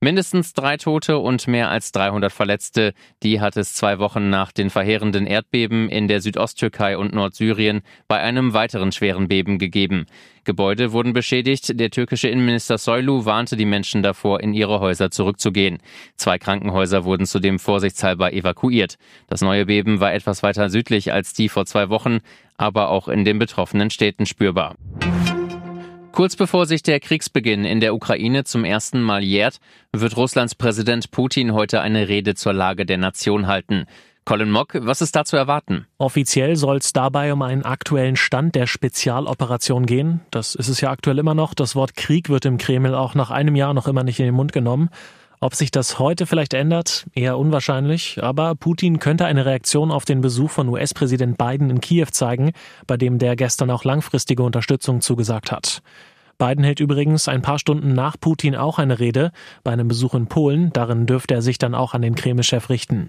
Mindestens 0.00 0.52
drei 0.52 0.76
Tote 0.76 1.18
und 1.18 1.48
mehr 1.48 1.70
als 1.70 1.90
300 1.90 2.32
Verletzte, 2.32 2.94
die 3.24 3.40
hat 3.40 3.56
es 3.56 3.74
zwei 3.74 3.98
Wochen 3.98 4.30
nach 4.30 4.52
den 4.52 4.70
verheerenden 4.70 5.26
Erdbeben 5.26 5.88
in 5.88 6.06
der 6.06 6.20
Südosttürkei 6.20 6.96
und 6.96 7.12
Nordsyrien 7.12 7.80
bei 8.06 8.20
einem 8.20 8.52
weiteren 8.52 8.92
schweren 8.92 9.26
Beben 9.26 9.58
gegeben. 9.58 10.06
Gebäude 10.44 10.92
wurden 10.92 11.14
beschädigt. 11.14 11.80
Der 11.80 11.90
türkische 11.90 12.28
Innenminister 12.28 12.78
Soylu 12.78 13.24
warnte 13.24 13.56
die 13.56 13.64
Menschen 13.64 14.04
davor, 14.04 14.38
in 14.38 14.54
ihre 14.54 14.78
Häuser 14.78 15.10
zurückzugehen. 15.10 15.78
Zwei 16.14 16.38
Krankenhäuser 16.38 17.04
wurden 17.04 17.26
zudem 17.26 17.58
vorsichtshalber 17.58 18.32
evakuiert. 18.32 18.98
Das 19.26 19.40
neue 19.40 19.66
Beben 19.66 19.98
war 19.98 20.14
etwas 20.14 20.44
weiter 20.44 20.70
südlich 20.70 21.12
als 21.12 21.32
die 21.32 21.48
vor 21.48 21.66
zwei 21.66 21.88
Wochen, 21.88 22.20
aber 22.56 22.90
auch 22.90 23.08
in 23.08 23.24
den 23.24 23.40
betroffenen 23.40 23.90
Städten 23.90 24.26
spürbar. 24.26 24.76
Kurz 26.18 26.34
bevor 26.34 26.66
sich 26.66 26.82
der 26.82 26.98
Kriegsbeginn 26.98 27.64
in 27.64 27.78
der 27.78 27.94
Ukraine 27.94 28.42
zum 28.42 28.64
ersten 28.64 29.00
Mal 29.00 29.22
jährt, 29.22 29.58
wird 29.92 30.16
Russlands 30.16 30.56
Präsident 30.56 31.12
Putin 31.12 31.52
heute 31.52 31.80
eine 31.80 32.08
Rede 32.08 32.34
zur 32.34 32.52
Lage 32.52 32.84
der 32.84 32.98
Nation 32.98 33.46
halten. 33.46 33.86
Colin 34.24 34.50
Mock, 34.50 34.76
was 34.80 35.00
ist 35.00 35.14
da 35.14 35.24
zu 35.24 35.36
erwarten? 35.36 35.86
Offiziell 35.96 36.56
soll 36.56 36.78
es 36.78 36.92
dabei 36.92 37.32
um 37.32 37.42
einen 37.42 37.62
aktuellen 37.62 38.16
Stand 38.16 38.56
der 38.56 38.66
Spezialoperation 38.66 39.86
gehen. 39.86 40.20
Das 40.32 40.56
ist 40.56 40.66
es 40.66 40.80
ja 40.80 40.90
aktuell 40.90 41.20
immer 41.20 41.34
noch. 41.34 41.54
Das 41.54 41.76
Wort 41.76 41.94
Krieg 41.94 42.28
wird 42.30 42.46
im 42.46 42.58
Kreml 42.58 42.96
auch 42.96 43.14
nach 43.14 43.30
einem 43.30 43.54
Jahr 43.54 43.72
noch 43.72 43.86
immer 43.86 44.02
nicht 44.02 44.18
in 44.18 44.26
den 44.26 44.34
Mund 44.34 44.52
genommen. 44.52 44.90
Ob 45.40 45.54
sich 45.54 45.70
das 45.70 46.00
heute 46.00 46.26
vielleicht 46.26 46.52
ändert, 46.52 47.06
eher 47.14 47.38
unwahrscheinlich, 47.38 48.22
aber 48.22 48.56
Putin 48.56 48.98
könnte 48.98 49.24
eine 49.24 49.46
Reaktion 49.46 49.92
auf 49.92 50.04
den 50.04 50.20
Besuch 50.20 50.50
von 50.50 50.68
US-Präsident 50.68 51.38
Biden 51.38 51.70
in 51.70 51.80
Kiew 51.80 52.08
zeigen, 52.10 52.50
bei 52.88 52.96
dem 52.96 53.18
der 53.18 53.36
gestern 53.36 53.70
auch 53.70 53.84
langfristige 53.84 54.42
Unterstützung 54.42 55.00
zugesagt 55.00 55.52
hat. 55.52 55.80
Biden 56.38 56.64
hält 56.64 56.80
übrigens 56.80 57.28
ein 57.28 57.42
paar 57.42 57.58
Stunden 57.58 57.92
nach 57.92 58.16
Putin 58.18 58.56
auch 58.56 58.78
eine 58.78 58.98
Rede 58.98 59.30
bei 59.62 59.72
einem 59.72 59.86
Besuch 59.86 60.14
in 60.14 60.26
Polen, 60.26 60.72
darin 60.72 61.06
dürfte 61.06 61.34
er 61.34 61.42
sich 61.42 61.58
dann 61.58 61.74
auch 61.74 61.94
an 61.94 62.02
den 62.02 62.16
Kreml-Chef 62.16 62.68
richten. 62.68 63.08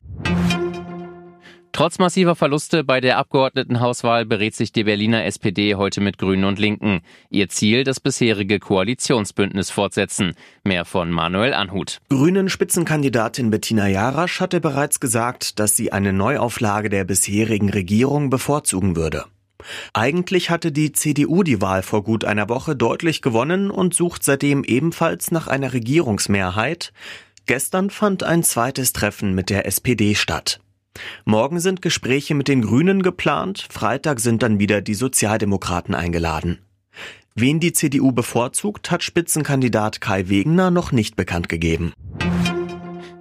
Trotz 1.79 1.97
massiver 1.97 2.35
Verluste 2.35 2.83
bei 2.83 2.99
der 2.99 3.17
Abgeordnetenhauswahl 3.17 4.25
berät 4.25 4.53
sich 4.53 4.73
die 4.73 4.83
Berliner 4.83 5.23
SPD 5.23 5.75
heute 5.75 6.01
mit 6.01 6.17
Grünen 6.17 6.43
und 6.43 6.59
Linken. 6.59 6.99
Ihr 7.29 7.47
Ziel, 7.47 7.85
das 7.85 8.01
bisherige 8.01 8.59
Koalitionsbündnis 8.59 9.69
fortsetzen. 9.71 10.33
Mehr 10.65 10.83
von 10.83 11.09
Manuel 11.09 11.53
Anhut. 11.53 11.99
Grünen 12.09 12.49
Spitzenkandidatin 12.49 13.49
Bettina 13.49 13.87
Jarasch 13.87 14.41
hatte 14.41 14.59
bereits 14.59 14.99
gesagt, 14.99 15.57
dass 15.57 15.77
sie 15.77 15.93
eine 15.93 16.11
Neuauflage 16.11 16.89
der 16.89 17.05
bisherigen 17.05 17.69
Regierung 17.69 18.29
bevorzugen 18.29 18.97
würde. 18.97 19.23
Eigentlich 19.93 20.49
hatte 20.49 20.73
die 20.73 20.91
CDU 20.91 21.43
die 21.43 21.61
Wahl 21.61 21.81
vor 21.81 22.03
gut 22.03 22.25
einer 22.25 22.49
Woche 22.49 22.75
deutlich 22.75 23.21
gewonnen 23.21 23.71
und 23.71 23.93
sucht 23.93 24.25
seitdem 24.25 24.65
ebenfalls 24.65 25.31
nach 25.31 25.47
einer 25.47 25.71
Regierungsmehrheit. 25.71 26.91
Gestern 27.45 27.89
fand 27.89 28.23
ein 28.23 28.43
zweites 28.43 28.91
Treffen 28.91 29.33
mit 29.33 29.49
der 29.49 29.65
SPD 29.65 30.15
statt. 30.15 30.59
Morgen 31.25 31.59
sind 31.59 31.81
Gespräche 31.81 32.35
mit 32.35 32.47
den 32.47 32.61
Grünen 32.61 33.01
geplant, 33.03 33.67
Freitag 33.69 34.19
sind 34.19 34.43
dann 34.43 34.59
wieder 34.59 34.81
die 34.81 34.95
Sozialdemokraten 34.95 35.95
eingeladen. 35.95 36.59
Wen 37.35 37.59
die 37.59 37.73
CDU 37.73 38.11
bevorzugt, 38.11 38.91
hat 38.91 39.03
Spitzenkandidat 39.03 40.01
Kai 40.01 40.27
Wegener 40.29 40.71
noch 40.71 40.91
nicht 40.91 41.15
bekannt 41.15 41.47
gegeben. 41.47 41.93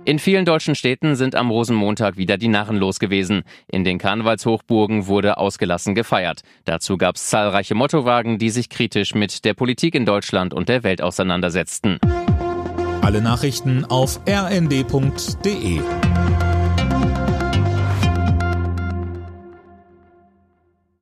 In 0.09 0.19
vielen 0.19 0.47
deutschen 0.47 0.75
Städten 0.75 1.17
sind 1.17 1.35
am 1.35 1.51
Rosenmontag 1.51 2.17
wieder 2.17 2.39
die 2.39 2.49
Narren 2.49 2.79
los 2.79 2.99
gewesen. 2.99 3.43
In 3.67 3.85
den 3.85 3.99
Karnevalshochburgen 3.99 5.07
wurde 5.07 5.37
ausgelassen 5.37 5.95
gefeiert. 5.95 6.41
Dazu 6.65 6.97
gab 6.97 7.17
es 7.17 7.29
zahlreiche 7.29 7.75
Mottowagen, 7.75 8.39
die 8.39 8.49
sich 8.49 8.71
kritisch 8.71 9.15
mit 9.15 9.45
der 9.45 9.53
Politik 9.53 9.95
in 9.95 10.07
Deutschland 10.07 10.55
und 10.55 10.71
der 10.71 10.83
Welt 10.83 11.03
auseinandersetzten. 11.03 11.99
Alle 13.03 13.21
Nachrichten 13.21 13.85
auf 13.85 14.19
rnd.de 14.27 15.81